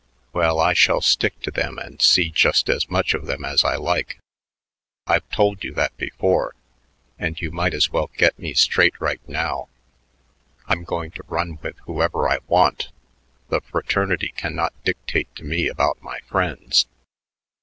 Well, 0.33 0.59
I 0.59 0.73
shall 0.73 1.01
stick 1.01 1.39
to 1.41 1.51
them 1.51 1.77
and 1.77 2.01
see 2.01 2.31
just 2.31 2.69
as 2.69 2.89
much 2.89 3.13
of 3.13 3.27
them 3.27 3.45
as 3.45 3.63
I 3.63 3.75
like. 3.75 4.17
I've 5.05 5.29
told 5.29 5.63
you 5.63 5.75
that 5.75 5.95
before, 5.95 6.55
and 7.19 7.39
you 7.39 7.51
might 7.51 7.75
as 7.75 7.91
well 7.91 8.09
get 8.17 8.39
me 8.39 8.55
straight 8.55 8.99
right 8.99 9.21
now: 9.29 9.69
I'm 10.67 10.85
going 10.85 11.11
to 11.11 11.23
run 11.27 11.59
with 11.61 11.77
whoever 11.85 12.27
I 12.27 12.39
want. 12.47 12.89
The 13.49 13.61
fraternity 13.61 14.33
cannot 14.35 14.73
dictate 14.83 15.35
to 15.35 15.43
me 15.43 15.67
about 15.67 16.01
my 16.01 16.21
friends. 16.21 16.87